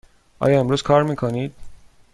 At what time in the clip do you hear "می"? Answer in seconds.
1.03-1.15